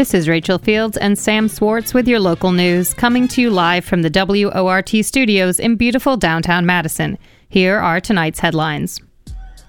[0.00, 3.84] This is Rachel Fields and Sam Swartz with your local news, coming to you live
[3.84, 7.18] from the WORT studios in beautiful downtown Madison.
[7.50, 8.98] Here are tonight's headlines.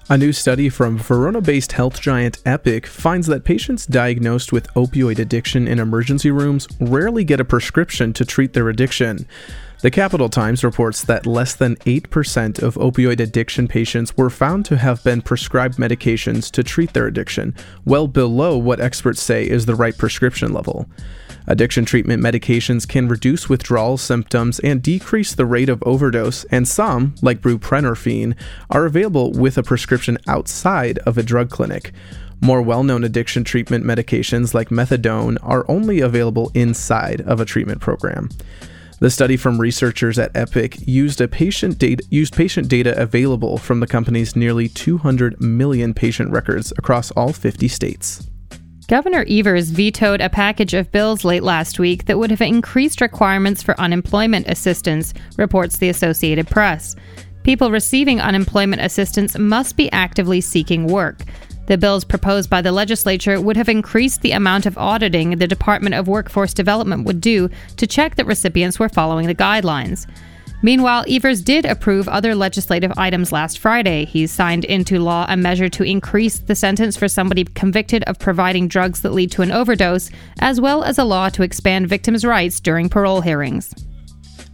[0.08, 5.18] A new study from Verona based health giant Epic finds that patients diagnosed with opioid
[5.18, 9.28] addiction in emergency rooms rarely get a prescription to treat their addiction.
[9.82, 14.76] The Capital Times reports that less than 8% of opioid addiction patients were found to
[14.76, 17.52] have been prescribed medications to treat their addiction,
[17.84, 20.88] well below what experts say is the right prescription level.
[21.48, 27.16] Addiction treatment medications can reduce withdrawal symptoms and decrease the rate of overdose, and some,
[27.20, 28.36] like buprenorphine,
[28.70, 31.90] are available with a prescription outside of a drug clinic.
[32.40, 37.80] More well known addiction treatment medications like methadone are only available inside of a treatment
[37.80, 38.28] program.
[39.02, 43.80] The study from researchers at Epic used a patient data used patient data available from
[43.80, 48.30] the company's nearly 200 million patient records across all 50 states.
[48.86, 53.60] Governor Evers vetoed a package of bills late last week that would have increased requirements
[53.60, 56.94] for unemployment assistance, reports the Associated Press.
[57.42, 61.24] People receiving unemployment assistance must be actively seeking work.
[61.66, 65.94] The bills proposed by the legislature would have increased the amount of auditing the Department
[65.94, 70.06] of Workforce Development would do to check that recipients were following the guidelines.
[70.64, 74.04] Meanwhile, Evers did approve other legislative items last Friday.
[74.04, 78.68] He signed into law a measure to increase the sentence for somebody convicted of providing
[78.68, 82.60] drugs that lead to an overdose, as well as a law to expand victims' rights
[82.60, 83.74] during parole hearings.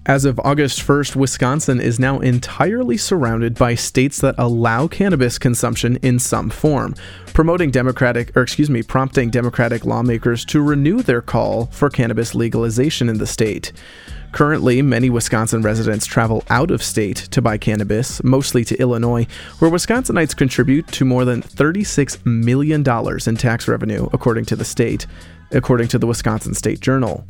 [0.08, 5.96] As of August 1st, Wisconsin is now entirely surrounded by states that allow cannabis consumption
[5.96, 6.94] in some form,
[7.34, 13.10] promoting democratic or excuse me, prompting democratic lawmakers to renew their call for cannabis legalization
[13.10, 13.70] in the state.
[14.32, 19.26] Currently, many Wisconsin residents travel out of state to buy cannabis, mostly to Illinois,
[19.58, 22.82] where Wisconsinites contribute to more than $36 million
[23.26, 25.06] in tax revenue, according to the state,
[25.50, 27.26] according to the Wisconsin State Journal.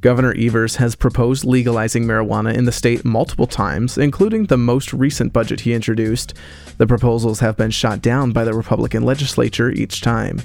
[0.00, 5.32] Governor Evers has proposed legalizing marijuana in the state multiple times, including the most recent
[5.32, 6.34] budget he introduced.
[6.78, 10.42] The proposals have been shot down by the Republican legislature each time.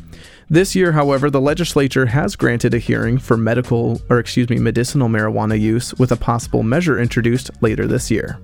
[0.50, 5.10] This year, however, the legislature has granted a hearing for medical or excuse me, medicinal
[5.10, 8.40] marijuana use with a possible measure introduced later this year.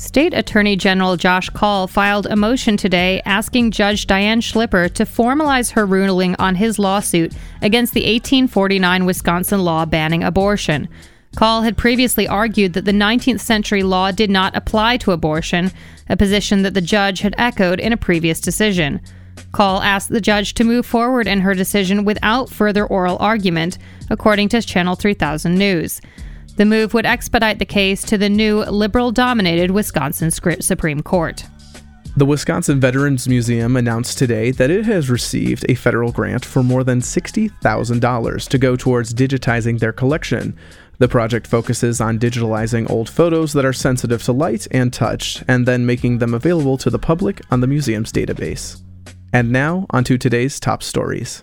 [0.00, 5.72] State Attorney General Josh Kaul filed a motion today asking Judge Diane Schlipper to formalize
[5.72, 10.88] her ruling on his lawsuit against the 1849 Wisconsin law banning abortion.
[11.36, 15.70] Kaul had previously argued that the 19th century law did not apply to abortion,
[16.08, 19.02] a position that the judge had echoed in a previous decision.
[19.52, 23.76] Kaul asked the judge to move forward in her decision without further oral argument,
[24.08, 26.00] according to Channel 3000 News.
[26.60, 31.42] The move would expedite the case to the new liberal dominated Wisconsin Supreme Court.
[32.18, 36.84] The Wisconsin Veterans Museum announced today that it has received a federal grant for more
[36.84, 40.54] than $60,000 to go towards digitizing their collection.
[40.98, 45.64] The project focuses on digitalizing old photos that are sensitive to light and touch, and
[45.64, 48.82] then making them available to the public on the museum's database.
[49.32, 51.42] And now, onto today's top stories.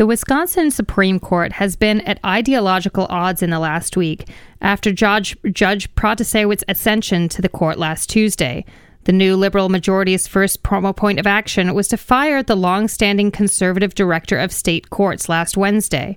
[0.00, 4.30] The Wisconsin Supreme Court has been at ideological odds in the last week
[4.62, 8.64] after Judge, Judge Protasiewicz's ascension to the court last Tuesday.
[9.04, 13.94] The new Liberal majority's first promo point of action was to fire the long-standing conservative
[13.94, 16.16] director of state courts last Wednesday.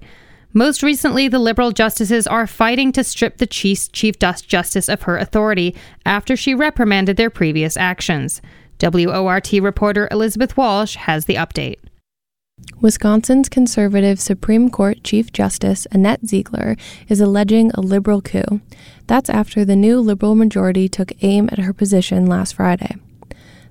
[0.53, 5.17] Most recently, the Liberal justices are fighting to strip the Chief, Chief Justice of her
[5.17, 8.41] authority after she reprimanded their previous actions.
[8.81, 11.79] WORT reporter Elizabeth Walsh has the update.
[12.81, 16.75] Wisconsin's conservative Supreme Court Chief Justice Annette Ziegler
[17.07, 18.61] is alleging a liberal coup.
[19.07, 22.95] That's after the new liberal majority took aim at her position last Friday.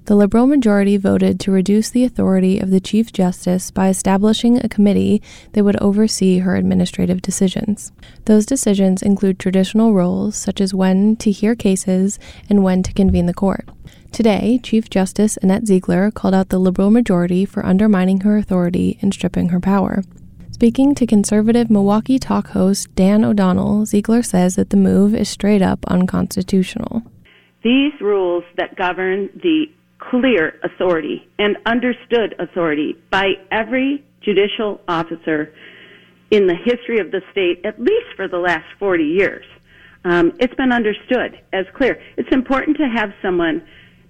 [0.06, 4.68] The liberal majority voted to reduce the authority of the Chief Justice by establishing a
[4.68, 7.92] committee that would oversee her administrative decisions.
[8.24, 12.18] Those decisions include traditional roles such as when to hear cases
[12.50, 13.68] and when to convene the court.
[14.10, 19.14] Today, Chief Justice Annette Ziegler called out the Liberal majority for undermining her authority and
[19.14, 20.02] stripping her power.
[20.50, 25.62] Speaking to conservative Milwaukee talk host Dan O'Donnell, Ziegler says that the move is straight
[25.62, 27.02] up unconstitutional.
[27.62, 29.66] These rules that govern the
[30.10, 35.52] clear authority and understood authority by every judicial officer
[36.30, 39.44] in the history of the state, at least for the last 40 years.
[40.04, 42.00] Um, it's been understood as clear.
[42.16, 43.62] It's important to have someone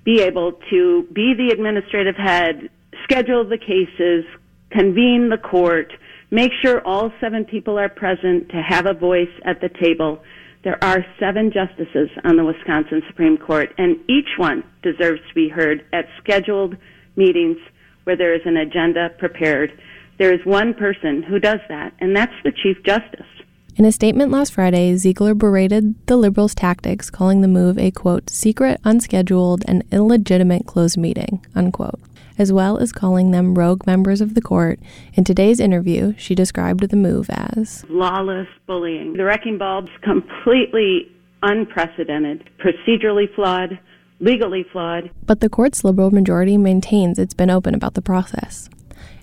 [0.05, 2.71] be able to be the administrative head,
[3.05, 4.25] schedule the cases,
[4.71, 5.93] convene the court,
[6.31, 10.23] make sure all seven people are present to have a voice at the table.
[10.65, 15.49] There are seven justices on the Wisconsin Supreme Court, and each one deserves to be
[15.49, 16.77] heard at scheduled
[17.17, 17.59] meetings
[18.05, 19.73] where there is an agenda prepared.
[20.19, 23.27] there is one person who does that, and that's the Chief Justice.
[23.75, 28.31] In a statement last Friday, Ziegler berated the Liberals' tactics, calling the move a quote,
[28.31, 31.99] secret, unscheduled, and illegitimate closed meeting, unquote,
[32.39, 34.81] as well as calling them rogue members of the court.
[35.15, 39.15] In today's interview, she described the move as lawless bullying.
[39.15, 41.11] The wrecking ball's completely
[41.43, 43.79] unprecedented, procedurally flawed,
[44.21, 45.11] legally flawed.
[45.27, 48.69] But the court's liberal majority maintains it's been open about the process.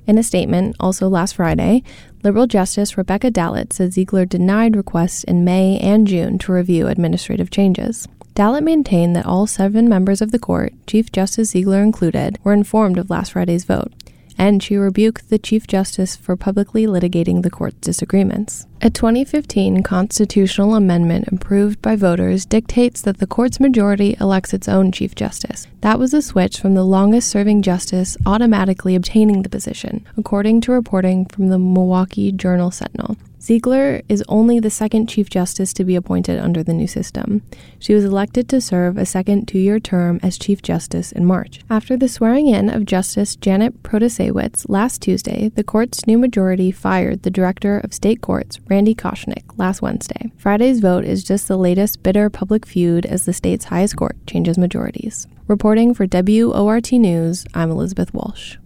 [0.06, 1.84] In a statement, also last Friday,
[2.24, 7.52] Liberal Justice Rebecca Dallet said Ziegler denied requests in May and June to review administrative
[7.52, 8.08] changes.
[8.39, 12.97] Dallet maintained that all seven members of the court, Chief Justice Ziegler included, were informed
[12.97, 13.91] of last Friday's vote
[14.38, 18.65] and she rebuked the Chief Justice for publicly litigating the court's disagreements.
[18.81, 24.94] A 2015 constitutional amendment approved by voters dictates that the court's majority elects its own
[24.94, 25.68] Chief Justice.
[25.81, 30.71] That was a switch from the longest serving justice automatically obtaining the position, according to
[30.71, 33.18] reporting from the Milwaukee Journal Sentinel.
[33.41, 37.41] Ziegler is only the second Chief Justice to be appointed under the new system.
[37.80, 41.62] She was elected to serve a second two year term as Chief Justice in March.
[41.69, 47.24] After the swearing in of Justice Janet Protasiewicz last Tuesday, the court's new majority fired
[47.24, 50.31] the Director of State Courts, Randy Koschnick, last Wednesday.
[50.38, 54.57] Friday's vote is just the latest bitter public feud as the state's highest court changes
[54.57, 55.27] majorities.
[55.47, 58.57] Reporting for WORT News, I'm Elizabeth Walsh.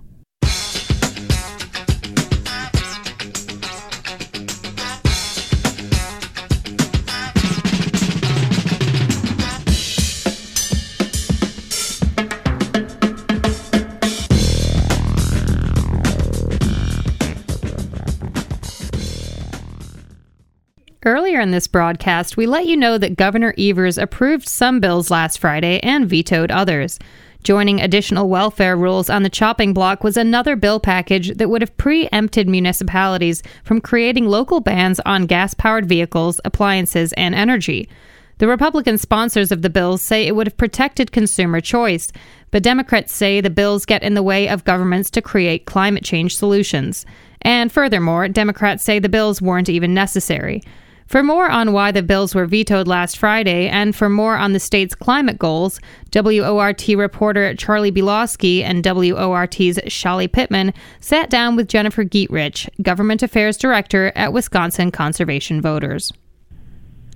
[21.34, 25.40] Earlier in this broadcast, we let you know that Governor Evers approved some bills last
[25.40, 27.00] Friday and vetoed others.
[27.42, 31.76] Joining additional welfare rules on the chopping block was another bill package that would have
[31.76, 37.90] preempted municipalities from creating local bans on gas powered vehicles, appliances, and energy.
[38.38, 42.12] The Republican sponsors of the bills say it would have protected consumer choice,
[42.52, 46.38] but Democrats say the bills get in the way of governments to create climate change
[46.38, 47.08] solutions.
[47.42, 50.62] And furthermore, Democrats say the bills weren't even necessary.
[51.08, 54.60] For more on why the bills were vetoed last Friday and for more on the
[54.60, 55.80] state's climate goals,
[56.14, 63.58] WORT reporter Charlie Bielawski and WORT's Shali Pittman sat down with Jennifer Giegerich, Government Affairs
[63.58, 66.12] Director at Wisconsin Conservation Voters.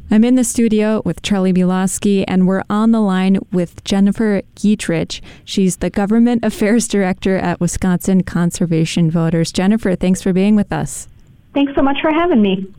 [0.10, 5.20] I'm in the studio with Charlie Bielawski, and we're on the line with Jennifer Giegerich.
[5.44, 9.52] She's the Government Affairs Director at Wisconsin Conservation Voters.
[9.52, 11.10] Jennifer, thanks for being with us.
[11.58, 12.72] Thanks so much for having me.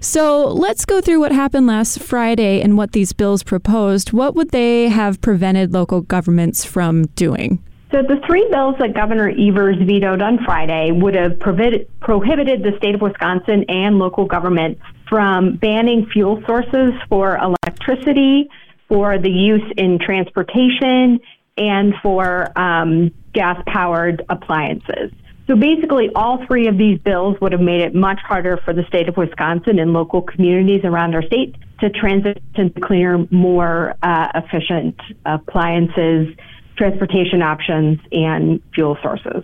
[0.00, 4.12] So let's go through what happened last Friday and what these bills proposed.
[4.12, 7.64] What would they have prevented local governments from doing?
[7.90, 12.96] So the three bills that Governor Evers vetoed on Friday would have prohibited the state
[12.96, 18.50] of Wisconsin and local governments from banning fuel sources for electricity,
[18.88, 21.18] for the use in transportation,
[21.56, 25.12] and for um, gas powered appliances.
[25.48, 28.84] So basically, all three of these bills would have made it much harder for the
[28.84, 34.28] state of Wisconsin and local communities around our state to transition to cleaner, more uh,
[34.34, 36.36] efficient appliances,
[36.76, 39.42] transportation options, and fuel sources.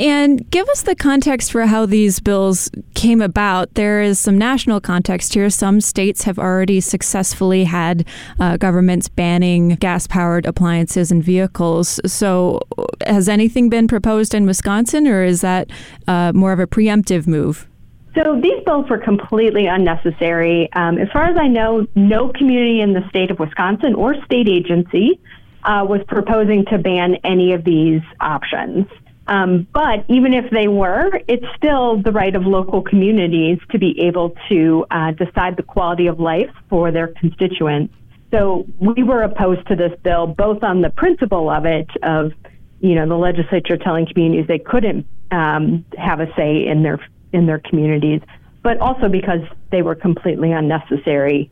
[0.00, 3.74] And give us the context for how these bills came about.
[3.74, 5.48] There is some national context here.
[5.50, 8.06] Some states have already successfully had
[8.40, 12.00] uh, governments banning gas powered appliances and vehicles.
[12.06, 12.60] So,
[13.06, 15.70] has anything been proposed in Wisconsin, or is that
[16.08, 17.68] uh, more of a preemptive move?
[18.16, 20.72] So these bills were completely unnecessary.
[20.72, 24.48] Um, as far as I know, no community in the state of Wisconsin or state
[24.48, 25.20] agency
[25.64, 28.86] uh, was proposing to ban any of these options.
[29.26, 33.98] Um, but even if they were, it's still the right of local communities to be
[34.02, 37.94] able to uh, decide the quality of life for their constituents.
[38.30, 42.32] So we were opposed to this bill both on the principle of it, of
[42.80, 46.98] you know the legislature telling communities they couldn't um, have a say in their
[47.32, 48.20] in their communities,
[48.62, 49.40] but also because
[49.70, 51.50] they were completely unnecessary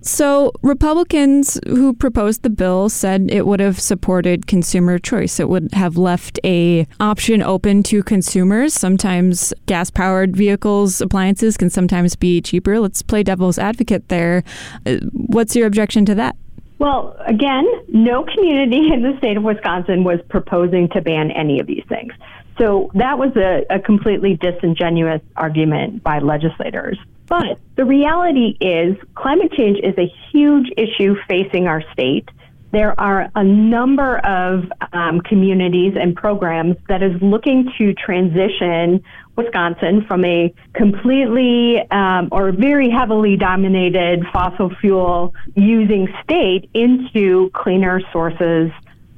[0.00, 5.40] so, Republicans who proposed the bill said it would have supported consumer choice.
[5.40, 8.74] It would have left a option open to consumers.
[8.74, 12.78] Sometimes gas-powered vehicles, appliances can sometimes be cheaper.
[12.78, 14.44] Let's play devil's advocate there.
[14.86, 16.36] Uh, what's your objection to that?
[16.78, 21.66] Well, again, no community in the state of Wisconsin was proposing to ban any of
[21.66, 22.12] these things.
[22.58, 26.98] So that was a, a completely disingenuous argument by legislators.
[27.26, 32.28] But the reality is, climate change is a huge issue facing our state.
[32.70, 39.02] There are a number of um, communities and programs that is looking to transition
[39.36, 48.00] Wisconsin from a completely um, or very heavily dominated fossil fuel using state into cleaner
[48.12, 48.70] sources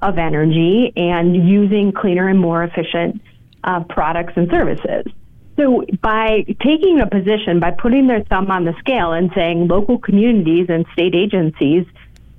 [0.03, 3.21] of energy and using cleaner and more efficient
[3.65, 5.05] uh, products and services.
[5.57, 9.99] So, by taking a position, by putting their thumb on the scale and saying local
[9.99, 11.85] communities and state agencies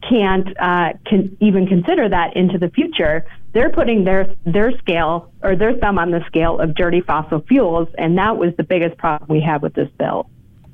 [0.07, 5.55] can't uh, can even consider that into the future, they're putting their their scale or
[5.55, 9.29] their thumb on the scale of dirty fossil fuels, and that was the biggest problem
[9.29, 10.29] we had with this bill.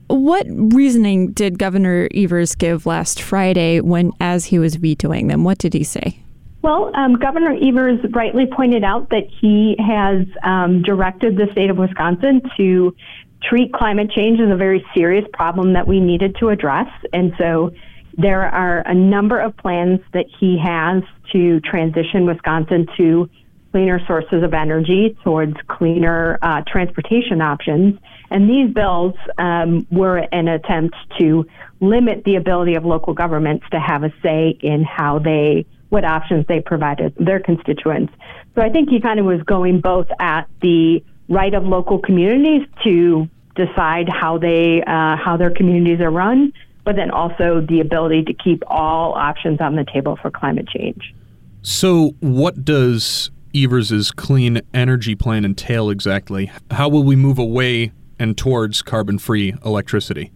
[0.07, 5.43] What reasoning did Governor Evers give last Friday when, as he was vetoing them?
[5.43, 6.21] What did he say?
[6.67, 11.77] Well, um, Governor Evers rightly pointed out that he has um, directed the state of
[11.77, 12.93] Wisconsin to
[13.41, 17.71] treat climate change as a very serious problem that we needed to address, and so
[18.17, 23.29] there are a number of plans that he has to transition Wisconsin to
[23.71, 27.97] cleaner sources of energy, towards cleaner uh, transportation options.
[28.29, 31.45] And these bills um, were an attempt to
[31.79, 36.45] limit the ability of local governments to have a say in how they, what options
[36.47, 38.13] they provided their constituents.
[38.55, 42.67] So I think he kind of was going both at the right of local communities
[42.83, 46.53] to decide how they, uh, how their communities are run,
[46.83, 51.13] but then also the ability to keep all options on the table for climate change.
[51.61, 56.51] So, what does Evers's clean energy plan entail exactly?
[56.71, 60.31] How will we move away and towards carbon free electricity?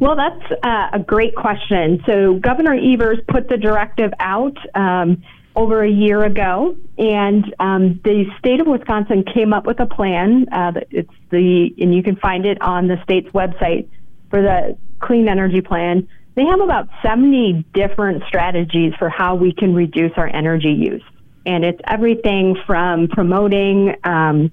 [0.00, 2.02] Well, that's uh, a great question.
[2.06, 5.22] So, Governor Evers put the directive out um,
[5.54, 10.46] over a year ago, and um, the state of Wisconsin came up with a plan.
[10.52, 13.88] Uh, it's the and you can find it on the state's website
[14.30, 19.74] for the clean energy plan, they have about 70 different strategies for how we can
[19.74, 21.02] reduce our energy use.
[21.44, 24.50] And it's everything from promoting um,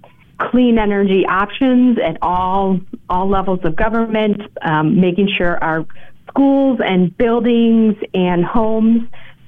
[0.52, 5.86] clean energy options at all all levels of government, um, making sure our
[6.30, 9.04] schools and buildings and homes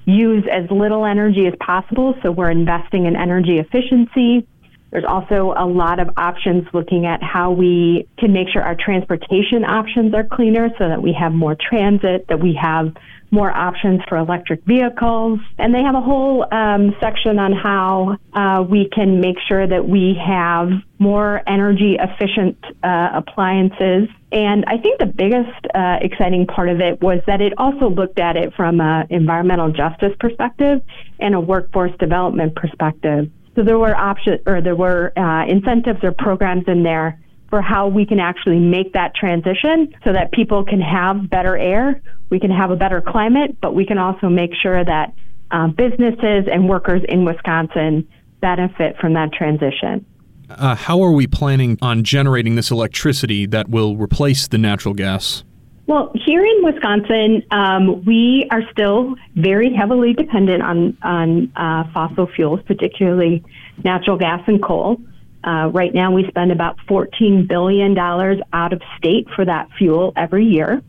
[0.05, 2.13] use as little energy as possible.
[2.21, 4.47] So we're investing in energy efficiency.
[4.91, 9.65] There's also a lot of options looking at how we can make sure our transportation
[9.65, 12.93] options are cleaner so that we have more transit, that we have
[13.35, 15.39] more options for electric vehicles.
[15.59, 19.87] And they have a whole um, section on how uh, we can make sure that
[19.87, 24.07] we have more energy efficient uh, appliances.
[24.31, 28.19] And I think the biggest uh, exciting part of it was that it also looked
[28.19, 30.81] at it from an environmental justice perspective
[31.19, 33.29] and a workforce development perspective.
[33.55, 37.19] So there were options or there were uh, incentives or programs in there
[37.55, 42.01] for how we can actually make that transition so that people can have better air,
[42.29, 45.13] we can have a better climate, but we can also make sure that
[45.51, 48.05] uh, businesses and workers in Wisconsin
[48.41, 50.05] benefit from that transition.
[50.49, 55.45] Uh, how are we planning on generating this electricity that will replace the natural gas?
[55.87, 62.27] Well, here in Wisconsin, um, we are still very heavily dependent on on uh, fossil
[62.35, 63.45] fuels, particularly
[63.81, 64.99] natural gas and coal.
[65.45, 70.45] Uh, right now, we spend about $14 billion out of state for that fuel every
[70.45, 70.81] year.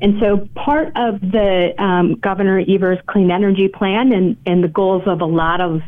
[0.00, 5.04] And so, part of the um, Governor Evers Clean Energy Plan and, and the goals
[5.06, 5.80] of a lot of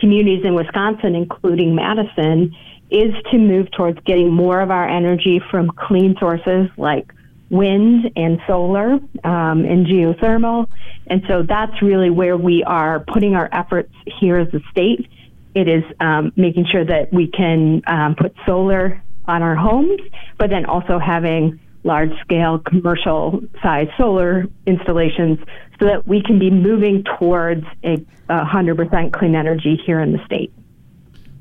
[0.00, 2.56] communities in Wisconsin, including Madison,
[2.90, 7.12] is to move towards getting more of our energy from clean sources like
[7.50, 10.66] wind and solar um, and geothermal.
[11.06, 15.08] And so that's really where we are putting our efforts here as a state.
[15.54, 20.00] It is um, making sure that we can um, put solar on our homes,
[20.38, 25.38] but then also having large scale commercial size solar installations
[25.80, 27.96] so that we can be moving towards a
[28.30, 30.52] 100% clean energy here in the state.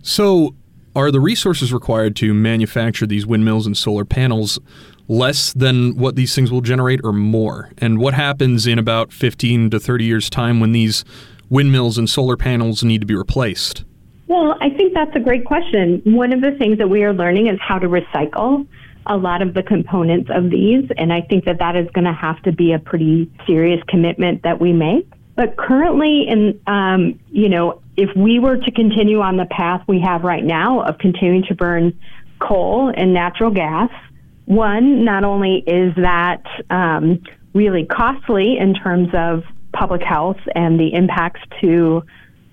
[0.01, 0.55] So,
[0.95, 4.59] are the resources required to manufacture these windmills and solar panels
[5.07, 7.71] less than what these things will generate or more?
[7.77, 11.05] And what happens in about 15 to 30 years' time when these
[11.49, 13.85] windmills and solar panels need to be replaced?
[14.31, 16.01] Well, I think that's a great question.
[16.05, 18.65] One of the things that we are learning is how to recycle
[19.05, 22.13] a lot of the components of these, and I think that that is going to
[22.13, 25.05] have to be a pretty serious commitment that we make.
[25.35, 29.99] But currently, in um, you know, if we were to continue on the path we
[29.99, 31.99] have right now of continuing to burn
[32.39, 33.89] coal and natural gas,
[34.45, 37.21] one, not only is that um,
[37.53, 42.03] really costly in terms of public health and the impacts to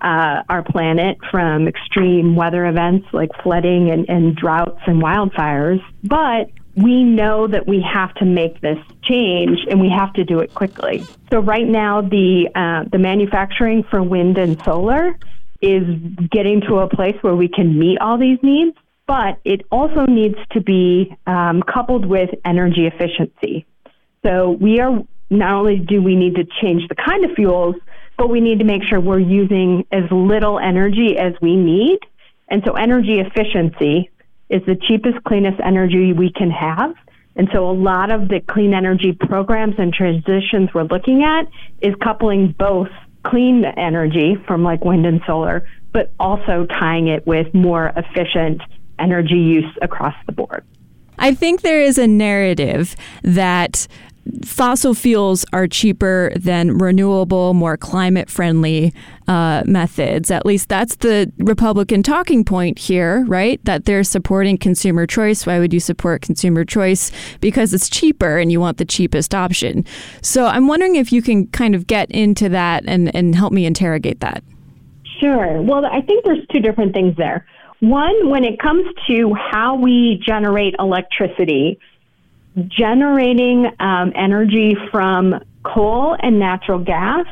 [0.01, 6.49] uh, our planet from extreme weather events like flooding and, and droughts and wildfires, but
[6.75, 10.53] we know that we have to make this change and we have to do it
[10.53, 11.03] quickly.
[11.29, 15.17] So right now, the uh, the manufacturing for wind and solar
[15.61, 15.83] is
[16.31, 18.77] getting to a place where we can meet all these needs.
[19.09, 23.65] but it also needs to be um, coupled with energy efficiency.
[24.23, 27.75] So we are not only do we need to change the kind of fuels,
[28.19, 31.99] but we need to make sure we're using as little energy as we need.
[32.49, 34.11] And so energy efficiency
[34.49, 36.93] is the cheapest, cleanest energy we can have.
[37.37, 41.47] And so a lot of the clean energy programs and transitions we're looking at
[41.81, 42.89] is coupling both
[43.23, 48.61] clean energy from like wind and solar, but also tying it with more efficient
[48.99, 50.65] energy use across the board.
[51.17, 53.87] I think there is a narrative that
[54.45, 58.93] fossil fuels are cheaper than renewable, more climate friendly
[59.27, 60.31] uh, methods.
[60.31, 63.63] At least that's the Republican talking point here, right?
[63.65, 65.45] That they're supporting consumer choice.
[65.45, 67.11] Why would you support consumer choice?
[67.39, 69.85] Because it's cheaper and you want the cheapest option.
[70.21, 73.65] So I'm wondering if you can kind of get into that and, and help me
[73.65, 74.43] interrogate that.
[75.19, 75.61] Sure.
[75.61, 77.45] Well, I think there's two different things there.
[77.81, 81.79] One, when it comes to how we generate electricity,
[82.67, 87.25] generating um, energy from coal and natural gas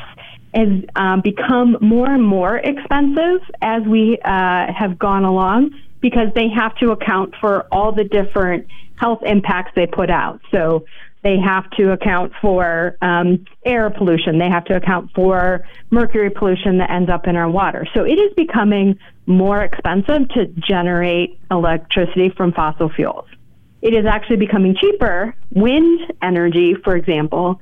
[0.54, 5.72] has um, become more and more expensive as we uh, have gone along
[6.02, 10.40] because they have to account for all the different health impacts they put out.
[10.52, 10.86] So
[11.24, 14.38] they have to account for um, air pollution.
[14.38, 17.86] They have to account for mercury pollution that ends up in our water.
[17.94, 23.26] So it is becoming more expensive to generate electricity from fossil fuels.
[23.88, 25.34] It is actually becoming cheaper.
[25.52, 27.62] Wind energy, for example,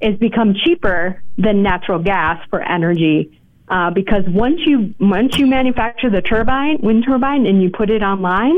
[0.00, 6.08] has become cheaper than natural gas for energy uh, because once you once you manufacture
[6.08, 8.56] the turbine, wind turbine, and you put it online,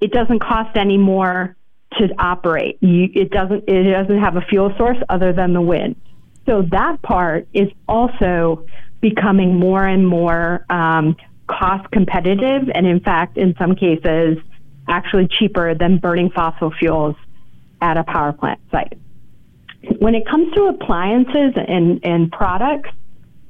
[0.00, 1.56] it doesn't cost any more
[1.98, 2.78] to operate.
[2.80, 5.96] You, it doesn't it doesn't have a fuel source other than the wind.
[6.46, 8.64] So that part is also
[9.02, 11.16] becoming more and more um,
[11.48, 14.38] cost competitive, and in fact, in some cases,
[14.90, 17.16] actually cheaper than burning fossil fuels
[17.80, 18.98] at a power plant site.
[19.98, 22.90] When it comes to appliances and, and products,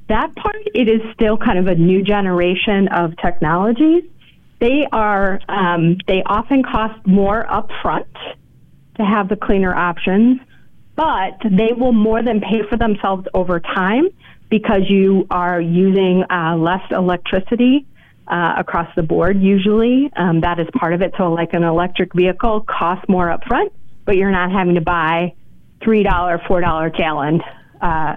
[0.09, 4.05] that part it is still kind of a new generation of technologies
[4.61, 8.07] they are um, they often cost more upfront
[8.97, 10.39] to have the cleaner options,
[10.95, 14.09] but they will more than pay for themselves over time
[14.51, 17.87] because you are using uh, less electricity
[18.31, 19.41] uh, across the board.
[19.41, 21.13] Usually, um, that is part of it.
[21.19, 23.71] So, like an electric vehicle costs more upfront,
[24.07, 25.35] but you're not having to buy
[25.83, 27.41] three dollar, four dollar gallon
[27.81, 28.17] uh,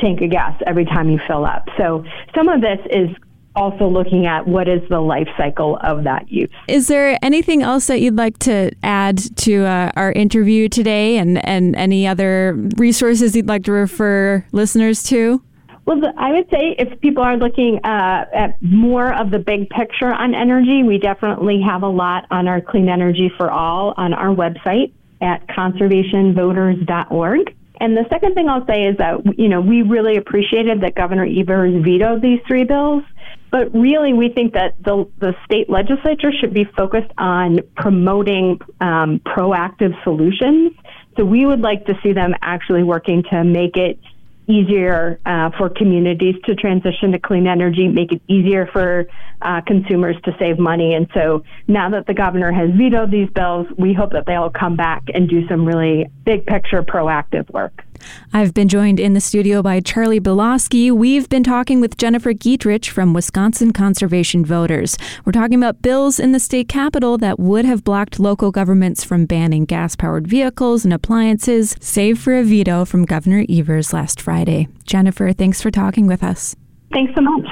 [0.00, 1.68] tank of gas every time you fill up.
[1.76, 3.08] So, some of this is
[3.54, 6.48] also looking at what is the life cycle of that use.
[6.68, 11.44] Is there anything else that you'd like to add to uh, our interview today and,
[11.46, 15.42] and any other resources you'd like to refer listeners to?
[15.84, 20.12] Well, I would say if people are looking uh, at more of the big picture
[20.12, 24.32] on energy, we definitely have a lot on our Clean Energy for All on our
[24.34, 27.56] website at conservationvoters.org.
[27.80, 31.26] And the second thing I'll say is that, you know, we really appreciated that Governor
[31.26, 33.02] Evers vetoed these three bills.
[33.50, 39.20] But really, we think that the, the state legislature should be focused on promoting um,
[39.26, 40.70] proactive solutions.
[41.16, 43.98] So we would like to see them actually working to make it
[44.46, 49.06] easier uh, for communities to transition to clean energy, make it easier for
[49.40, 50.94] uh, consumers to save money.
[50.94, 54.76] And so now that the governor has vetoed these bills, we hope that they'll come
[54.76, 57.84] back and do some really big picture proactive work.
[58.32, 60.90] I've been joined in the studio by Charlie Bielawski.
[60.90, 64.96] We've been talking with Jennifer Giegerich from Wisconsin Conservation Voters.
[65.24, 69.26] We're talking about bills in the state capitol that would have blocked local governments from
[69.26, 74.68] banning gas powered vehicles and appliances, save for a veto from Governor Evers last Friday.
[74.84, 76.56] Jennifer, thanks for talking with us.
[76.92, 77.46] Thanks so much.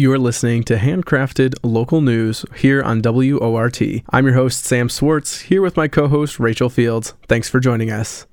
[0.00, 3.82] You are listening to Handcrafted Local News here on WORT.
[4.10, 7.14] I'm your host, Sam Swartz, here with my co host, Rachel Fields.
[7.28, 8.26] Thanks for joining us.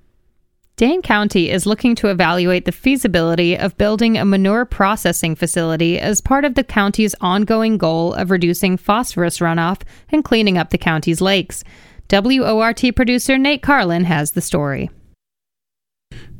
[0.78, 6.22] Dane County is looking to evaluate the feasibility of building a manure processing facility as
[6.22, 11.20] part of the county's ongoing goal of reducing phosphorus runoff and cleaning up the county's
[11.20, 11.64] lakes.
[12.12, 14.92] WORT producer Nate Carlin has the story.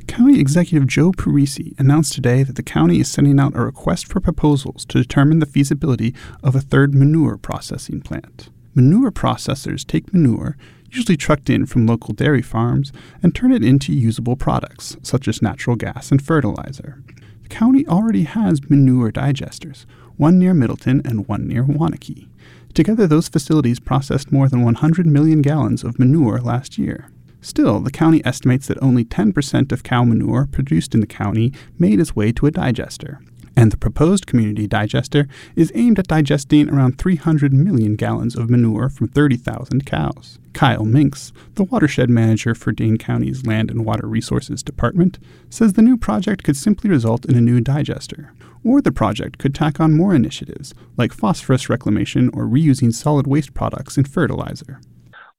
[0.06, 4.20] County Executive Joe Parisi announced today that the county is sending out a request for
[4.20, 8.50] proposals to determine the feasibility of a third manure processing plant.
[8.76, 10.56] Manure processors take manure,
[10.98, 15.42] usually trucked in from local dairy farms, and turn it into usable products, such as
[15.42, 17.04] natural gas and fertilizer.
[17.44, 19.86] The county already has manure digesters,
[20.18, 22.28] one near Middleton and one near Waunakee.
[22.74, 27.10] Together, those facilities processed more than 100 million gallons of manure last year.
[27.42, 32.00] Still, the county estimates that only 10% of cow manure produced in the county made
[32.00, 33.22] its way to a digester.
[33.58, 38.88] And the proposed community digester is aimed at digesting around 300 million gallons of manure
[38.88, 40.38] from 30,000 cows.
[40.54, 45.18] Kyle Minks, the watershed manager for Dane County's Land and Water Resources Department,
[45.50, 48.32] says the new project could simply result in a new digester.
[48.64, 53.56] Or the project could tack on more initiatives, like phosphorus reclamation or reusing solid waste
[53.56, 54.80] products in fertilizer.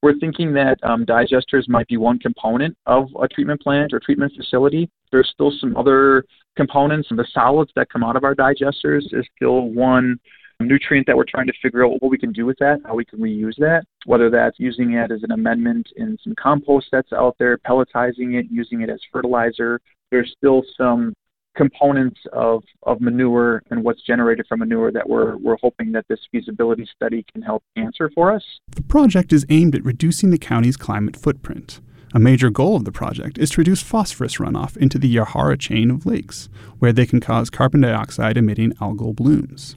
[0.01, 4.31] We're thinking that um, digesters might be one component of a treatment plant or treatment
[4.35, 4.89] facility.
[5.11, 6.23] There's still some other
[6.55, 10.19] components, and the solids that come out of our digesters is still one
[10.61, 13.05] nutrient that we're trying to figure out what we can do with that, how we
[13.05, 17.35] can reuse that, whether that's using it as an amendment in some compost that's out
[17.39, 19.79] there, pelletizing it, using it as fertilizer.
[20.11, 21.13] There's still some
[21.55, 26.19] components of, of manure and what's generated from manure that we're, we're hoping that this
[26.31, 28.43] feasibility study can help answer for us.
[28.75, 31.81] The project is aimed at reducing the county's climate footprint.
[32.11, 35.91] A major goal of the project is to reduce phosphorus runoff into the Yahara chain
[35.91, 39.75] of lakes, where they can cause carbon dioxide emitting algal blooms.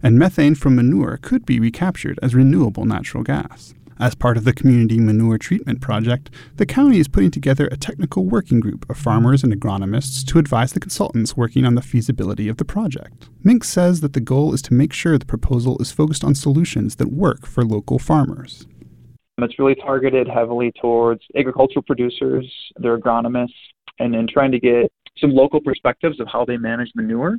[0.00, 3.74] And methane from manure could be recaptured as renewable natural gas.
[4.02, 8.24] As part of the Community Manure Treatment Project, the county is putting together a technical
[8.24, 12.56] working group of farmers and agronomists to advise the consultants working on the feasibility of
[12.56, 13.28] the project.
[13.44, 16.96] Mink says that the goal is to make sure the proposal is focused on solutions
[16.96, 18.66] that work for local farmers.
[19.38, 22.44] Um, it's really targeted heavily towards agricultural producers,
[22.78, 23.54] their agronomists,
[24.00, 27.38] and then trying to get some local perspectives of how they manage manure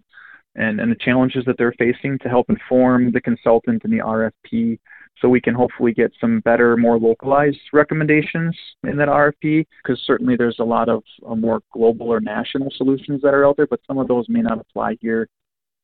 [0.55, 4.79] and, and the challenges that they're facing to help inform the consultant in the RFP
[5.19, 10.35] so we can hopefully get some better, more localized recommendations in that RFP because certainly
[10.35, 13.79] there's a lot of uh, more global or national solutions that are out there, but
[13.87, 15.27] some of those may not apply here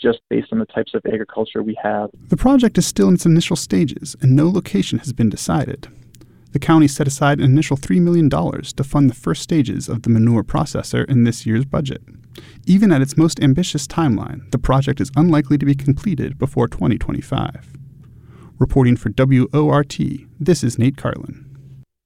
[0.01, 2.09] just based on the types of agriculture we have.
[2.29, 5.87] The project is still in its initial stages and no location has been decided.
[6.51, 10.09] The county set aside an initial $3 million to fund the first stages of the
[10.09, 12.01] manure processor in this year's budget.
[12.65, 17.78] Even at its most ambitious timeline, the project is unlikely to be completed before 2025.
[18.59, 19.97] Reporting for WORT,
[20.37, 21.45] this is Nate Carlin.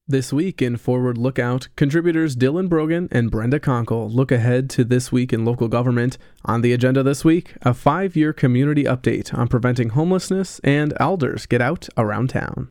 [0.08, 5.12] This week in Forward Lookout, contributors Dylan Brogan and Brenda Konkel look ahead to this
[5.12, 6.20] week in local government.
[6.46, 11.48] On the agenda this week, a five year community update on preventing homelessness and elders
[11.48, 12.70] get out around town.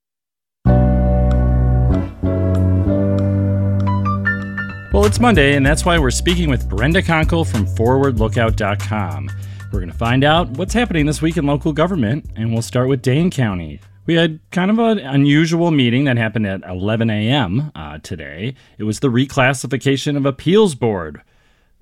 [4.92, 9.28] Well, it's Monday, and that's why we're speaking with Brenda Konkel from ForwardLookout.com.
[9.72, 12.88] We're going to find out what's happening this week in local government, and we'll start
[12.88, 13.80] with Dane County.
[14.04, 17.72] We had kind of an unusual meeting that happened at 11 a.m.
[17.74, 18.54] Uh, today.
[18.76, 21.22] It was the reclassification of appeals board.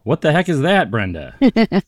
[0.04, 1.34] What the heck is that, Brenda?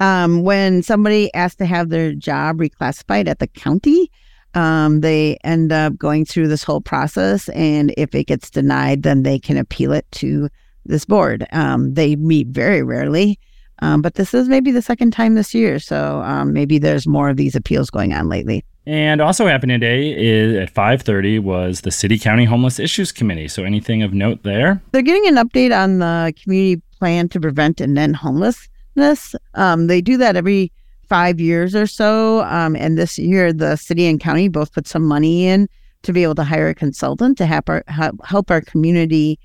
[0.00, 4.12] um, when somebody asks to have their job reclassified at the county,
[4.54, 9.24] um, they end up going through this whole process, and if it gets denied, then
[9.24, 10.50] they can appeal it to
[10.86, 11.48] this board.
[11.50, 13.40] Um, they meet very rarely.
[13.80, 17.28] Um, but this is maybe the second time this year, so um, maybe there's more
[17.30, 18.64] of these appeals going on lately.
[18.86, 23.46] And also happening today is at 5:30 was the City County Homeless Issues Committee.
[23.46, 24.80] So anything of note there?
[24.92, 29.34] They're getting an update on the community plan to prevent and end homelessness.
[29.54, 30.72] Um, they do that every
[31.06, 35.04] five years or so, um, and this year the city and county both put some
[35.04, 35.68] money in
[36.02, 37.84] to be able to hire a consultant to help our
[38.24, 39.38] help our community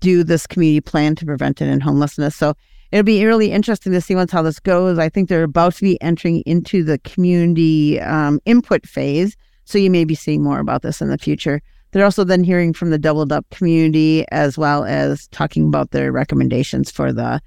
[0.00, 2.34] do this community plan to prevent and end homelessness.
[2.34, 2.54] So
[2.92, 4.98] it'll be really interesting to see once how this goes.
[4.98, 9.90] I think they're about to be entering into the community um, input phase, so you
[9.90, 11.60] may be seeing more about this in the future.
[11.90, 16.12] They're also then hearing from the Doubled Up community as well as talking about their
[16.12, 17.40] recommendations for the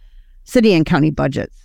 [0.43, 1.55] city and county budgets.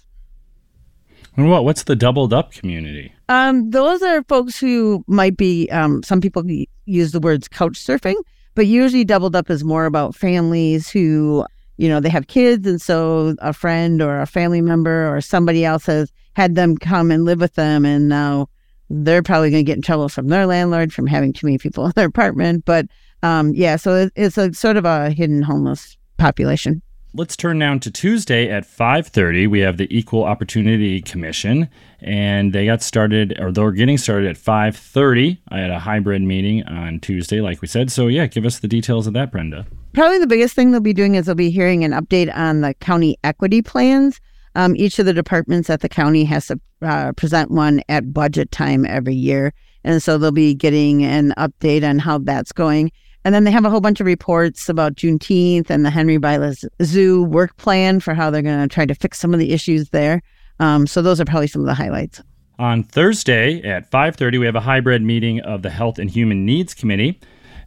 [1.37, 1.65] And what?
[1.65, 3.13] What's the Doubled Up community?
[3.29, 5.69] Um, those are folks who might be.
[5.71, 6.43] Um, some people
[6.87, 8.17] use the words couch surfing,
[8.55, 12.67] but usually Doubled Up is more about families who you know, they have kids.
[12.67, 17.11] And so a friend or a family member or somebody else has had them come
[17.11, 17.85] and live with them.
[17.85, 18.49] And now
[18.89, 21.87] they're probably going to get in trouble from their landlord from having too many people
[21.87, 22.65] in their apartment.
[22.65, 22.87] But
[23.23, 26.83] um, yeah, so it's a sort of a hidden homeless population.
[27.17, 29.47] Let's turn now to Tuesday at 5:30.
[29.47, 31.69] We have the Equal Opportunity Commission,
[32.01, 35.39] and they got started, or they're getting started at 5:30.
[35.49, 37.91] I had a hybrid meeting on Tuesday, like we said.
[37.91, 40.93] So yeah, give us the details of that, Brenda probably the biggest thing they'll be
[40.93, 44.21] doing is they'll be hearing an update on the county equity plans.
[44.55, 48.51] Um, each of the departments at the county has to uh, present one at budget
[48.51, 49.55] time every year.
[49.85, 52.93] And so they'll be getting an update on how that's going.
[53.27, 56.65] And then they have a whole bunch of reports about Juneteenth and the Henry Vilas
[56.85, 59.89] Zoo work plan for how they're going to try to fix some of the issues
[59.89, 60.23] there.
[60.61, 62.23] Um, so those are probably some of the highlights.
[62.61, 66.73] On Thursday at 5:30, we have a hybrid meeting of the Health and Human Needs
[66.73, 67.19] Committee.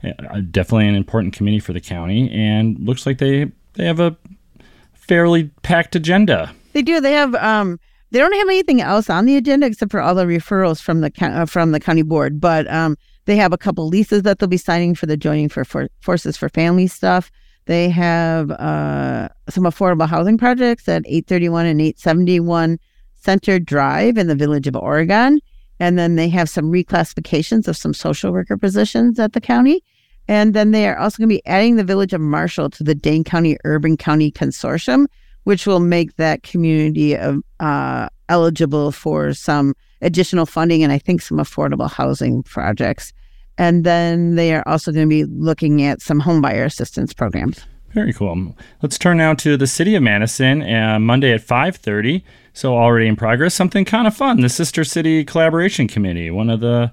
[0.01, 4.15] Uh, definitely an important committee for the county, and looks like they they have a
[4.93, 6.53] fairly packed agenda.
[6.71, 7.01] They do.
[7.01, 10.23] They have um, they don't have anything else on the agenda except for all the
[10.23, 12.39] referrals from the uh, from the county board.
[12.39, 12.95] But um,
[13.29, 16.35] they have a couple leases that they'll be signing for the joining for, for Forces
[16.35, 17.29] for Family stuff.
[17.65, 22.79] They have uh, some affordable housing projects at 831 and 871
[23.13, 25.39] Center Drive in the village of Oregon.
[25.79, 29.83] And then they have some reclassifications of some social worker positions at the county.
[30.27, 32.95] And then they are also going to be adding the village of Marshall to the
[32.95, 35.05] Dane County Urban County Consortium,
[35.43, 41.37] which will make that community uh, eligible for some additional funding and I think some
[41.37, 43.13] affordable housing projects.
[43.57, 47.65] And then they are also going to be looking at some homebuyer assistance programs.
[47.91, 48.55] Very cool.
[48.81, 50.61] Let's turn now to the city of Madison.
[50.61, 52.23] Uh, Monday at five thirty.
[52.53, 53.55] So already in progress.
[53.55, 54.41] Something kind of fun.
[54.41, 56.29] The Sister City Collaboration Committee.
[56.29, 56.91] One of the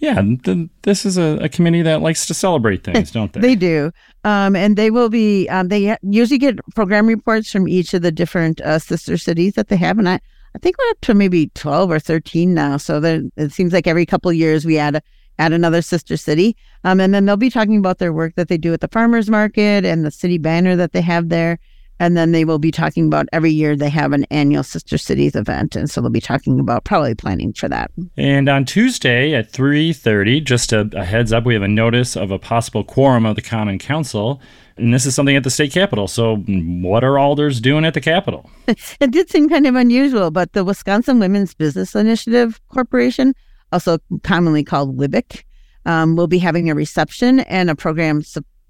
[0.00, 3.40] yeah, the, this is a, a, committee that likes to celebrate things, don't they?
[3.40, 3.92] they do.
[4.24, 8.10] Um, and they will be, um, they usually get program reports from each of the
[8.10, 9.98] different uh, sister cities that they have.
[9.98, 10.20] And I,
[10.54, 12.76] I think we're up to maybe 12 or 13 now.
[12.76, 13.00] So
[13.36, 15.02] it seems like every couple years we add,
[15.38, 16.56] add another sister city.
[16.84, 19.30] Um, and then they'll be talking about their work that they do at the farmers
[19.30, 21.58] market and the city banner that they have there.
[22.00, 25.36] And then they will be talking about every year they have an annual Sister Cities
[25.36, 27.90] event, and so they'll be talking about probably planning for that.
[28.16, 32.16] And on Tuesday at three thirty, just a, a heads up, we have a notice
[32.16, 34.40] of a possible quorum of the Common Council,
[34.78, 36.08] and this is something at the state capitol.
[36.08, 38.50] So, what are alders doing at the capitol?
[38.66, 43.34] it did seem kind of unusual, but the Wisconsin Women's Business Initiative Corporation,
[43.72, 45.44] also commonly called WIBIC,
[45.84, 48.22] um, will be having a reception and a program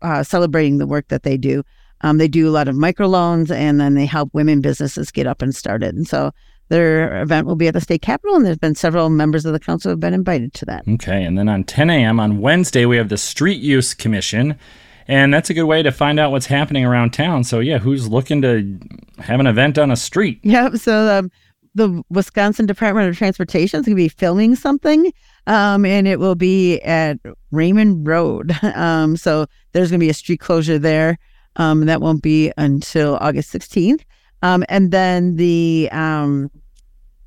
[0.02, 1.62] uh, celebrating the work that they do.
[2.02, 5.42] Um, they do a lot of microloans and then they help women businesses get up
[5.42, 5.94] and started.
[5.94, 6.32] And so
[6.70, 9.58] their event will be at the state capitol, and there's been several members of the
[9.58, 10.84] council who have been invited to that.
[10.88, 12.20] Okay, and then on 10 a.m.
[12.20, 14.56] on Wednesday, we have the Street Use Commission,
[15.08, 17.42] and that's a good way to find out what's happening around town.
[17.42, 18.78] So, yeah, who's looking to
[19.18, 20.40] have an event on a street?
[20.44, 21.32] Yep, so um,
[21.74, 25.12] the Wisconsin Department of Transportation is going to be filming something,
[25.48, 27.18] um, and it will be at
[27.50, 28.56] Raymond Road.
[28.62, 31.18] Um, so there's going to be a street closure there.
[31.60, 34.00] Um, that won't be until August 16th.
[34.40, 36.50] Um, and then the um,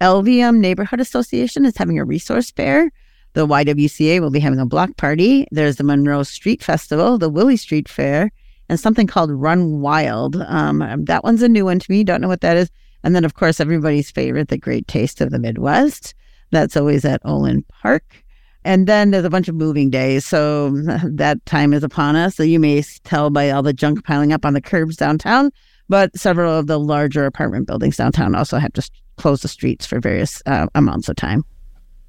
[0.01, 2.91] LVM Neighborhood Association is having a resource fair.
[3.33, 5.45] The YWCA will be having a block party.
[5.51, 8.31] There's the Monroe Street Festival, the Willie Street Fair,
[8.69, 10.35] and something called Run Wild.
[10.35, 12.03] Um, that one's a new one to me.
[12.03, 12.71] Don't know what that is.
[13.03, 16.15] And then, of course, everybody's favorite, the Great Taste of the Midwest.
[16.49, 18.22] That's always at Olin Park.
[18.65, 20.25] And then there's a bunch of moving days.
[20.25, 20.69] So
[21.03, 22.35] that time is upon us.
[22.35, 25.51] So you may tell by all the junk piling up on the curbs downtown.
[25.89, 29.99] But several of the larger apartment buildings downtown also have to close the streets for
[29.99, 31.43] various uh, amounts of time.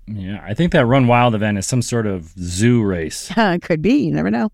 [0.07, 3.33] Yeah, I think that Run Wild event is some sort of zoo race.
[3.63, 3.95] Could be.
[3.95, 4.51] You never know.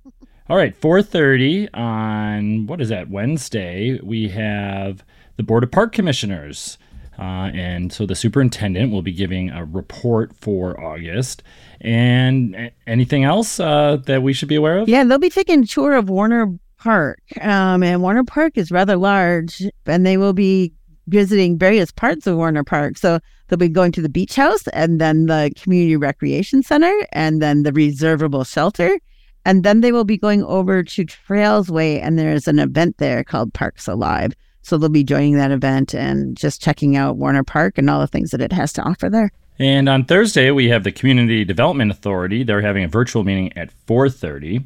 [0.49, 4.01] All right, 4:30 on what is that Wednesday?
[4.03, 5.05] We have
[5.37, 6.77] the Board of Park Commissioners.
[7.21, 11.43] Uh, and so the superintendent will be giving a report for August.
[11.83, 14.89] And anything else uh, that we should be aware of?
[14.89, 17.21] Yeah, they'll be taking a tour of Warner Park.
[17.43, 20.73] Um, and Warner Park is rather large, and they will be
[21.09, 22.97] visiting various parts of Warner Park.
[22.97, 27.43] So they'll be going to the beach house and then the community recreation center and
[27.43, 28.99] then the reservable shelter.
[29.45, 33.25] And then they will be going over to Trails Way, and there's an event there
[33.25, 34.33] called Parks Alive.
[34.63, 38.07] So they'll be joining that event and just checking out Warner Park and all the
[38.07, 39.31] things that it has to offer there.
[39.59, 42.43] And on Thursday, we have the Community Development Authority.
[42.43, 44.65] They're having a virtual meeting at 4:30.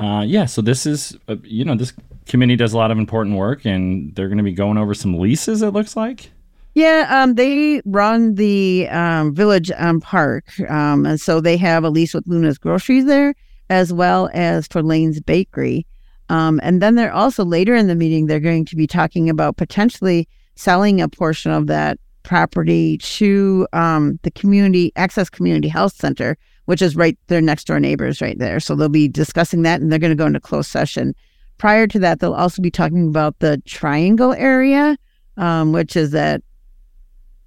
[0.00, 1.92] Uh, yeah, so this is uh, you know this
[2.26, 5.18] committee does a lot of important work, and they're going to be going over some
[5.18, 5.62] leases.
[5.62, 6.30] It looks like.
[6.74, 11.90] Yeah, um, they run the um, Village um, Park, um, and so they have a
[11.90, 13.34] lease with Luna's Groceries there,
[13.70, 15.86] as well as for Lane's Bakery.
[16.28, 19.56] Um, and then they're also later in the meeting, they're going to be talking about
[19.56, 26.36] potentially selling a portion of that property to um, the community access community health center,
[26.66, 28.60] which is right their next door neighbors right there.
[28.60, 31.14] So they'll be discussing that and they're going to go into closed session.
[31.56, 34.98] Prior to that, they'll also be talking about the triangle area,
[35.36, 36.42] um, which is at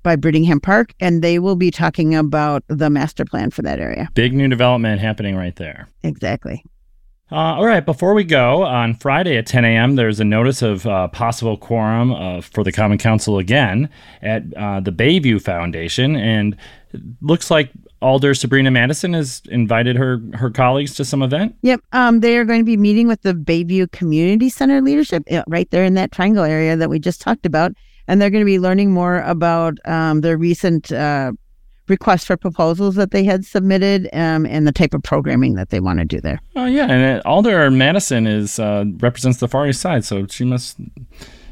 [0.04, 4.10] by Brittingham Park, and they will be talking about the master plan for that area.
[4.16, 5.88] Big new development happening right there.
[6.02, 6.64] Exactly.
[7.32, 10.86] Uh, all right, before we go, on Friday at 10 a.m., there's a notice of
[10.86, 13.90] uh, possible quorum uh, for the Common Council again
[14.22, 16.18] at uh, the Bayview Foundation.
[16.18, 16.58] And
[17.22, 21.56] looks like Alder Sabrina Madison has invited her, her colleagues to some event.
[21.62, 21.80] Yep.
[21.94, 25.86] Um, they are going to be meeting with the Bayview Community Center leadership right there
[25.86, 27.72] in that triangle area that we just talked about.
[28.10, 31.32] And they're going to be learning more about um, their recent uh,
[31.92, 35.80] requests for proposals that they had submitted um, and the type of programming that they
[35.80, 36.42] want to do there.
[36.56, 40.78] Oh yeah, and Alder Madison is uh, represents the Far East Side, so she must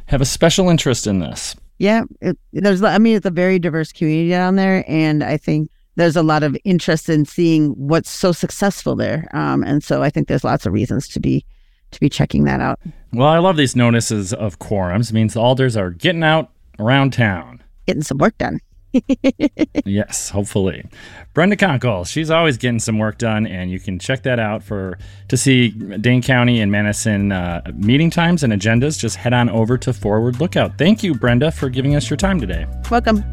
[0.08, 1.56] have a special interest in this.
[1.78, 2.82] Yeah, it, there's.
[2.82, 6.44] I mean, it's a very diverse community down there, and I think there's a lot
[6.44, 9.28] of interest in seeing what's so successful there.
[9.34, 11.46] Um, and so I think there's lots of reasons to be
[11.92, 12.80] to be checking that out.
[13.14, 15.10] Well, I love these notices of quorums.
[15.10, 18.60] It means the alders are getting out around town, getting some work done.
[19.86, 20.86] yes, hopefully.
[21.34, 24.98] Brenda Konkel, she's always getting some work done, and you can check that out for
[25.28, 29.00] to see Dane County and Madison uh, meeting times and agendas.
[29.00, 30.78] Just head on over to Forward Lookout.
[30.78, 32.66] Thank you, Brenda, for giving us your time today.
[32.90, 33.24] Welcome.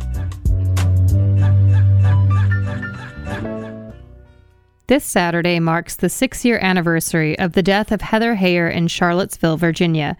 [4.88, 9.56] This Saturday marks the six year anniversary of the death of Heather Heyer in Charlottesville,
[9.56, 10.16] Virginia.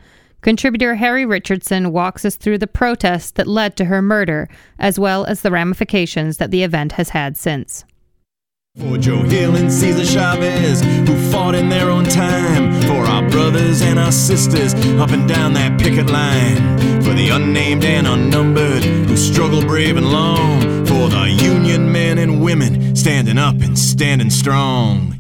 [0.47, 5.25] Contributor Harry Richardson walks us through the protests that led to her murder, as well
[5.25, 7.85] as the ramifications that the event has had since.
[8.79, 12.81] For Joe Hill and Cesar Chavez, who fought in their own time.
[12.83, 17.03] For our brothers and our sisters up and down that picket line.
[17.03, 20.61] For the unnamed and unnumbered, who struggle brave and long.
[20.87, 25.16] For the Union men and women standing up and standing strong.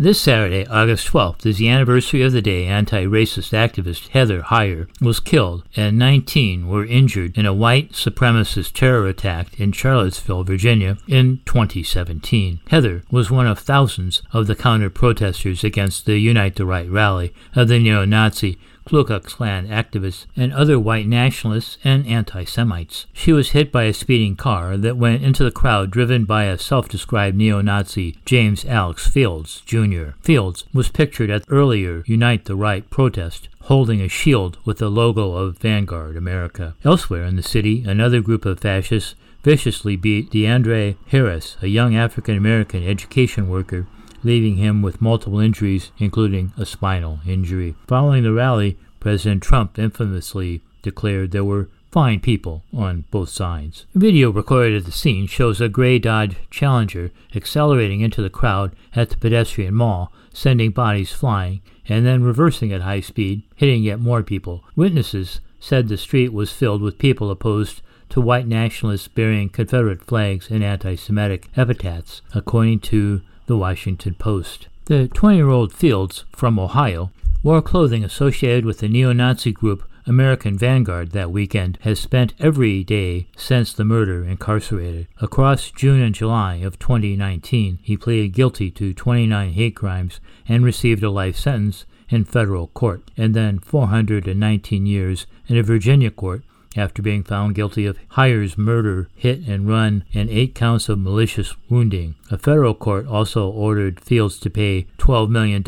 [0.00, 4.86] This Saturday, August 12th, is the anniversary of the day anti racist activist Heather Heyer
[5.00, 10.98] was killed and 19 were injured in a white supremacist terror attack in Charlottesville, Virginia
[11.08, 12.60] in 2017.
[12.68, 17.34] Heather was one of thousands of the counter protesters against the Unite the Right rally
[17.56, 18.56] of the neo Nazi
[18.88, 23.06] Klux Klan activists, and other white nationalists and anti Semites.
[23.12, 26.56] She was hit by a speeding car that went into the crowd driven by a
[26.56, 30.10] self described neo Nazi James Alex Fields, Jr.
[30.22, 34.88] Fields was pictured at the earlier Unite the Right protest holding a shield with the
[34.88, 36.74] logo of Vanguard America.
[36.84, 42.34] Elsewhere in the city, another group of fascists viciously beat DeAndre Harris, a young African
[42.34, 43.86] American education worker
[44.22, 47.74] leaving him with multiple injuries, including a spinal injury.
[47.86, 53.86] Following the rally, President Trump infamously declared there were fine people on both sides.
[53.94, 58.74] A video recorded at the scene shows a gray Dodge Challenger accelerating into the crowd
[58.94, 64.00] at the pedestrian mall, sending bodies flying, and then reversing at high speed, hitting yet
[64.00, 64.62] more people.
[64.76, 70.50] Witnesses said the street was filled with people opposed to white nationalists bearing Confederate flags
[70.50, 74.68] and anti Semitic epithets, according to the Washington Post.
[74.84, 77.10] The 20 year old Fields, from Ohio,
[77.42, 82.82] wore clothing associated with the neo Nazi group American Vanguard that weekend, has spent every
[82.82, 85.06] day since the murder incarcerated.
[85.20, 91.02] Across June and July of 2019, he pleaded guilty to 29 hate crimes and received
[91.02, 96.42] a life sentence in federal court, and then 419 years in a Virginia court
[96.78, 101.54] after being found guilty of Heyer's murder, hit and run, and eight counts of malicious
[101.68, 102.14] wounding.
[102.30, 105.62] A federal court also ordered Fields to pay $12 million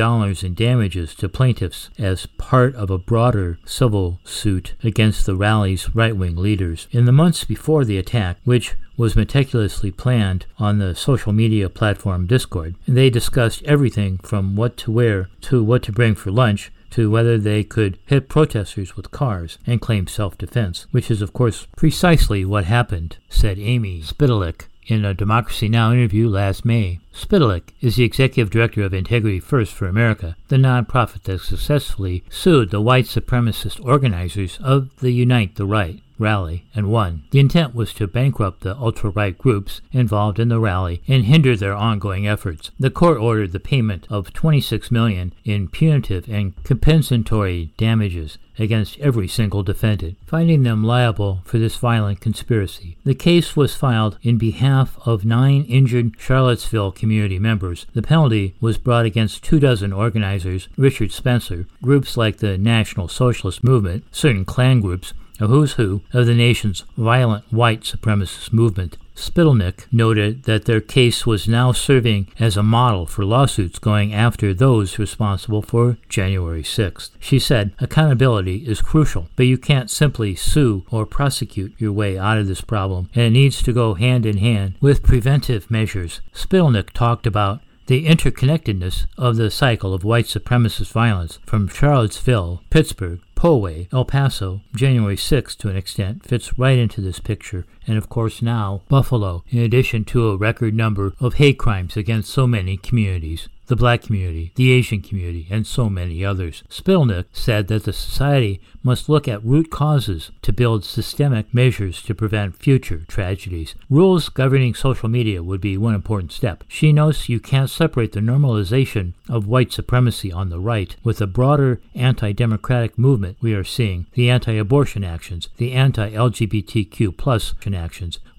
[0.44, 6.16] in damages to plaintiffs as part of a broader civil suit against the rally's right
[6.16, 6.86] wing leaders.
[6.90, 12.26] In the months before the attack, which was meticulously planned on the social media platform
[12.26, 12.74] Discord.
[12.86, 17.38] They discussed everything from what to wear to what to bring for lunch to whether
[17.38, 22.44] they could hit protesters with cars and claim self defense, which is, of course, precisely
[22.44, 25.92] what happened, said Amy Spitalnick in a Democracy Now!
[25.92, 26.98] interview last May.
[27.14, 32.70] Spitalnick is the executive director of Integrity First for America, the nonprofit that successfully sued
[32.70, 37.24] the white supremacist organizers of the Unite the Right rally and won.
[37.30, 41.56] The intent was to bankrupt the ultra right groups involved in the rally and hinder
[41.56, 42.70] their ongoing efforts.
[42.78, 49.26] The court ordered the payment of 26 million in punitive and compensatory damages against every
[49.26, 52.98] single defendant, finding them liable for this violent conspiracy.
[53.04, 57.86] The case was filed in behalf of nine injured Charlottesville community members.
[57.94, 63.64] The penalty was brought against two dozen organizers, Richard Spencer, groups like the National Socialist
[63.64, 68.96] Movement, certain Klan groups, a who's who of the nation's violent white supremacist movement.
[69.20, 74.54] Spitalnick noted that their case was now serving as a model for lawsuits going after
[74.54, 77.10] those responsible for January 6th.
[77.18, 82.38] She said, Accountability is crucial, but you can't simply sue or prosecute your way out
[82.38, 86.22] of this problem, and it needs to go hand in hand with preventive measures.
[86.32, 87.60] Spitalnick talked about
[87.90, 94.60] the interconnectedness of the cycle of white supremacist violence from Charlottesville, Pittsburgh, Poway, El Paso,
[94.76, 99.42] January 6th to an extent, fits right into this picture, and of course now Buffalo,
[99.50, 103.48] in addition to a record number of hate crimes against so many communities.
[103.70, 106.64] the black community, the Asian community, and so many others.
[106.68, 112.12] Spitalnick said that the society must look at root causes to build systemic measures to
[112.12, 113.76] prevent future tragedies.
[113.88, 116.64] Rules governing social media would be one important step.
[116.66, 121.28] She notes you can't separate the normalization of white supremacy on the right with the
[121.28, 127.54] broader anti democratic movement we are seeing, the anti abortion actions, the anti LGBTQ plus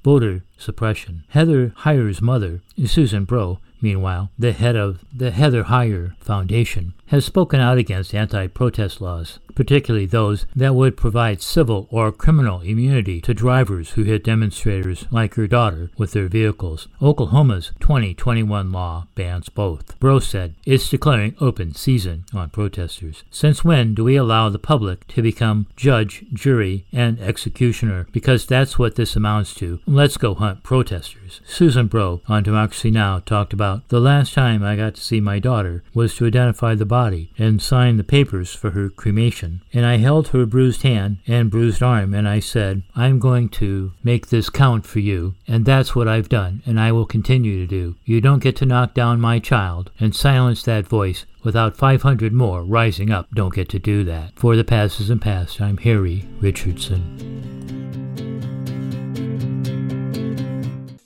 [0.04, 1.24] voter suppression.
[1.30, 7.60] Heather Heyer's mother, Susan Bro, meanwhile, the head of the Heather Heyer Foundation, has spoken
[7.60, 13.34] out against anti protest laws, particularly those that would provide civil or criminal immunity to
[13.34, 16.88] drivers who hit demonstrators like her daughter with their vehicles.
[17.02, 20.00] Oklahoma's 2021 law bans both.
[20.00, 23.24] Bro said it's declaring open season on protesters.
[23.30, 28.08] Since when do we allow the public to become judge, jury, and executioner?
[28.14, 29.82] Because that's what this amounts to.
[29.86, 31.21] Let's go hunt protesters.
[31.46, 33.20] Susan Bro on Democracy Now!
[33.20, 36.86] talked about the last time I got to see my daughter was to identify the
[36.86, 39.62] body body and sign the papers for her cremation.
[39.74, 43.94] And I held her bruised hand and bruised arm and I said, I'm going to
[44.04, 45.36] make this count for you.
[45.48, 47.96] And that's what I've done and I will continue to do.
[48.06, 52.64] You don't get to knock down my child and silence that voice without 500 more
[52.64, 53.28] rising up.
[53.34, 54.38] Don't get to do that.
[54.38, 58.01] For the passes and past, I'm Harry Richardson.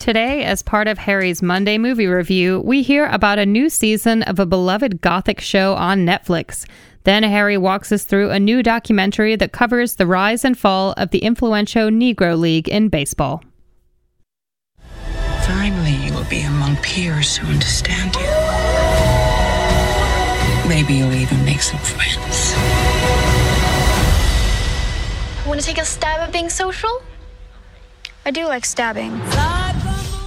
[0.05, 4.37] Today, as part of Harry's Monday movie review, we hear about a new season of
[4.37, 6.67] a beloved Gothic show on Netflix.
[7.05, 11.09] Then Harry walks us through a new documentary that covers the rise and fall of
[11.09, 13.43] the influential Negro League in baseball.
[15.47, 18.27] Finally, you will be among peers who understand you.
[20.69, 22.53] Maybe you'll even make some friends.
[25.47, 27.01] Want to take a stab at being social?
[28.23, 29.19] I do like stabbing.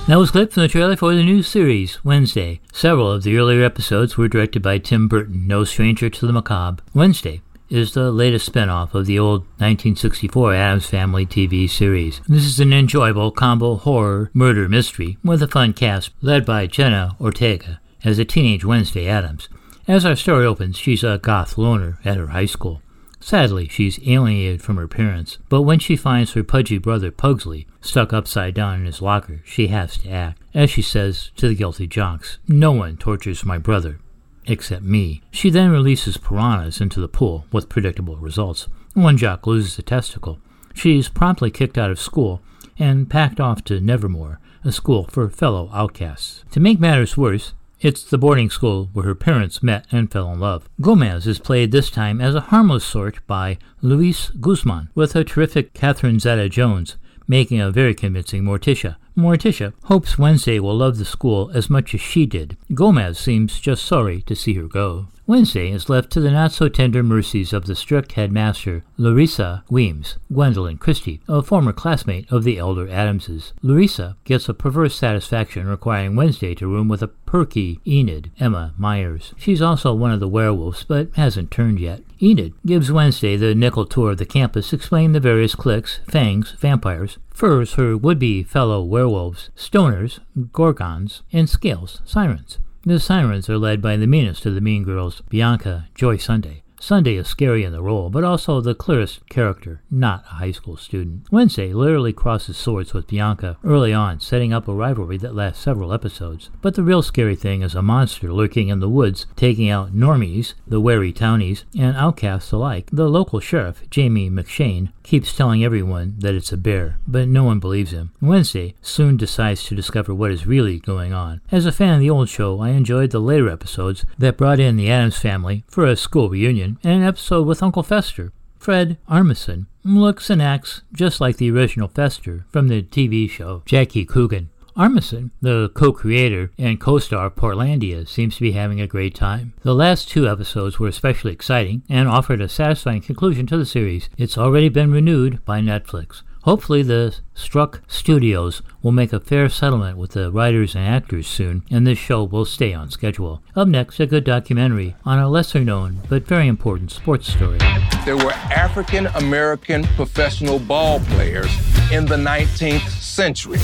[0.09, 2.63] That was clip from the trailer for the new series, Wednesday.
[2.73, 6.83] Several of the earlier episodes were directed by Tim Burton, no stranger to the macabre.
[6.95, 12.23] Wednesday is the latest spin-off of the old 1964 Addams Family TV series.
[12.27, 17.15] This is an enjoyable combo horror murder mystery with a fun cast led by Jenna
[17.21, 19.51] Ortega as a teenage Wednesday Addams.
[19.87, 22.81] As our story opens, she's a goth loner at her high school.
[23.29, 28.11] Sadly, she's alienated from her parents, but when she finds her pudgy brother Pugsley stuck
[28.11, 30.41] upside down in his locker, she has to act.
[30.55, 33.99] As she says to the guilty jocks, No one tortures my brother,
[34.47, 35.21] except me.
[35.31, 38.67] She then releases piranhas into the pool with predictable results.
[38.95, 40.39] One jock loses a testicle.
[40.73, 42.41] She's promptly kicked out of school
[42.79, 46.45] and packed off to Nevermore, a school for fellow outcasts.
[46.53, 50.41] To make matters worse, it's the boarding school where her parents met and fell in
[50.41, 50.69] love.
[50.81, 55.75] Gomez is played this time as a harmless sort by Luis Guzman, with a terrific
[55.75, 56.97] Catherine Zeta Jones
[57.29, 58.97] making a very convincing Morticia.
[59.17, 62.57] Morticia hopes Wednesday will love the school as much as she did.
[62.73, 65.09] Gomez seems just sorry to see her go.
[65.29, 70.17] Wednesday is left to the not so tender mercies of the strict headmaster, Larissa Weems,
[70.33, 73.53] Gwendoline Christie, a former classmate of the elder Addamses.
[73.61, 79.35] Larissa gets a perverse satisfaction requiring Wednesday to room with a perky Enid, Emma Myers.
[79.37, 82.01] She's also one of the werewolves, but hasn't turned yet.
[82.23, 87.19] Enid gives Wednesday the nickel tour of the campus, explaining the various cliques, fangs, vampires,
[87.29, 90.21] furs her would-be fellow werewolves, stoners,
[90.53, 92.57] gorgons, and scales, sirens.
[92.89, 96.63] The Sirens are led by the meanest of the mean girls, Bianca Joy Sunday.
[96.81, 100.77] Sunday is scary in the role, but also the clearest character, not a high school
[100.77, 101.27] student.
[101.31, 105.93] Wednesday literally crosses swords with Bianca early on, setting up a rivalry that lasts several
[105.93, 106.51] episodes.
[106.63, 110.55] But the real scary thing is a monster lurking in the woods, taking out normies,
[110.67, 112.89] the wary townies, and outcasts alike.
[112.93, 117.59] The local sheriff, Jamie McShane, keeps telling everyone that it's a bear, but no one
[117.59, 118.13] believes him.
[118.21, 121.41] Wednesday soon decides to discover what is really going on.
[121.51, 124.77] As a fan of the old show, I enjoyed the later episodes that brought in
[124.77, 128.33] the Addams family for a school reunion and an episode with Uncle Fester.
[128.59, 134.05] Fred Armisen looks and acts just like the original Fester from the TV show Jackie
[134.05, 134.51] Coogan.
[134.77, 139.53] Armisen, the co-creator and co-star of Portlandia, seems to be having a great time.
[139.63, 144.09] The last two episodes were especially exciting and offered a satisfying conclusion to the series.
[144.17, 146.23] It's already been renewed by Netflix.
[146.49, 151.63] Hopefully, the struck studios will make a fair settlement with the writers and actors soon,
[151.71, 153.43] and this show will stay on schedule.
[153.55, 157.59] Up next, a good documentary on a lesser known but very important sports story.
[158.07, 161.55] There were African American professional ball players
[161.93, 163.59] in the 19th century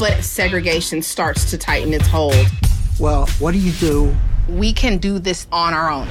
[0.00, 2.34] but segregation starts to tighten its hold.
[2.98, 4.16] Well, what do you do?
[4.48, 6.08] We can do this on our own.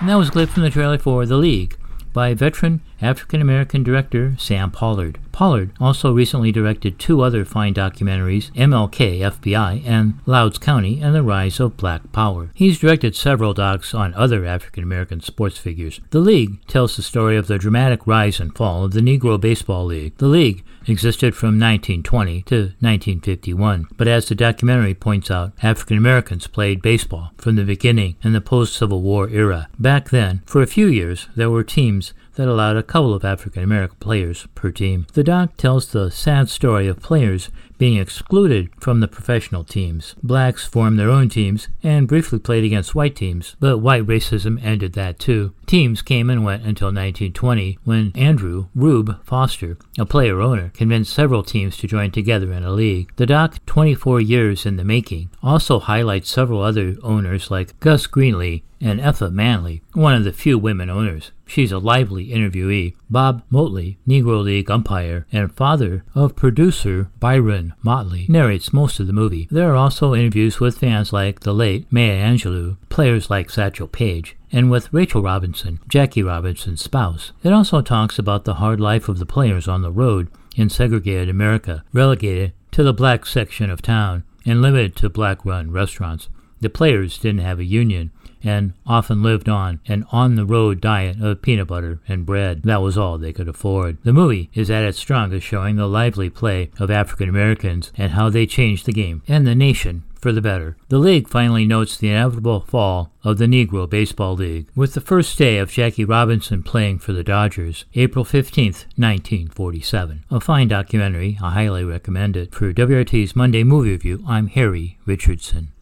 [0.00, 1.76] And that was a clip from the trailer for The League
[2.12, 5.18] by veteran African American director Sam Pollard.
[5.40, 11.22] Pollard also recently directed two other fine documentaries, MLK FBI and Lowndes County and the
[11.22, 12.50] Rise of Black Power.
[12.52, 15.98] He's directed several docs on other African American sports figures.
[16.10, 19.86] The League tells the story of the dramatic rise and fall of the Negro Baseball
[19.86, 20.14] League.
[20.18, 26.48] The League existed from 1920 to 1951, but as the documentary points out, African Americans
[26.48, 29.68] played baseball from the beginning in the post Civil War era.
[29.78, 33.62] Back then, for a few years, there were teams that allowed a couple of African
[33.62, 35.06] American players per team.
[35.12, 37.50] The doc tells the sad story of players
[37.80, 40.14] being excluded from the professional teams.
[40.22, 44.92] Blacks formed their own teams and briefly played against white teams, but white racism ended
[44.92, 45.54] that too.
[45.64, 51.42] Teams came and went until 1920 when Andrew Rube Foster, a player owner, convinced several
[51.42, 53.12] teams to join together in a league.
[53.16, 58.62] The doc, 24 years in the making, also highlights several other owners like Gus Greenlee
[58.80, 61.32] and Effa Manley, one of the few women owners.
[61.50, 62.94] She's a lively interviewee.
[63.10, 69.12] Bob Motley, Negro League umpire and father of producer Byron Motley, narrates most of the
[69.12, 69.48] movie.
[69.50, 74.36] There are also interviews with fans like the late Maya Angelou, players like Satchel Paige,
[74.52, 77.32] and with Rachel Robinson, Jackie Robinson's spouse.
[77.42, 81.28] It also talks about the hard life of the players on the road in segregated
[81.28, 86.28] America, relegated to the black section of town and limited to black run restaurants.
[86.60, 88.12] The players didn't have a union
[88.42, 92.62] and often lived on an on the road diet of peanut butter and bread.
[92.62, 93.98] That was all they could afford.
[94.02, 98.30] The movie is at its strongest, showing the lively play of African Americans and how
[98.30, 100.76] they changed the game and the nation for the better.
[100.88, 105.36] The league finally notes the inevitable fall of the Negro Baseball League, with the first
[105.38, 110.24] day of Jackie Robinson playing for the Dodgers, April 15, 1947.
[110.30, 112.54] A fine documentary, I highly recommend it.
[112.54, 115.72] For WORT's Monday Movie Review, I'm Harry Richardson.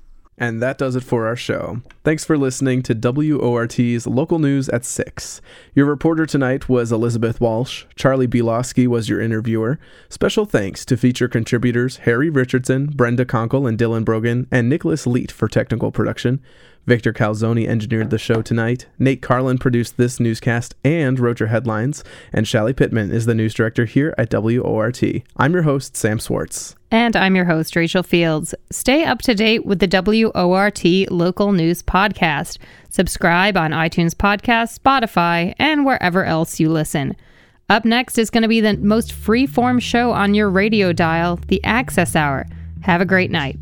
[0.40, 1.82] And that does it for our show.
[2.04, 5.40] Thanks for listening to WORT's Local News at 6.
[5.74, 7.84] Your reporter tonight was Elizabeth Walsh.
[7.96, 9.80] Charlie Bielawski was your interviewer.
[10.08, 15.32] Special thanks to feature contributors Harry Richardson, Brenda Konkel, and Dylan Brogan, and Nicholas Leet
[15.32, 16.40] for technical production.
[16.88, 18.86] Victor Calzoni engineered the show tonight.
[18.98, 22.02] Nate Carlin produced this newscast and wrote your headlines.
[22.32, 25.02] And Shelly Pittman is the news director here at WORT.
[25.36, 26.76] I'm your host, Sam Swartz.
[26.90, 28.54] And I'm your host, Rachel Fields.
[28.70, 32.56] Stay up to date with the WORT Local News Podcast.
[32.88, 37.14] Subscribe on iTunes Podcast, Spotify, and wherever else you listen.
[37.68, 41.38] Up next is going to be the most free form show on your radio dial,
[41.48, 42.46] the Access Hour.
[42.80, 43.58] Have a great night.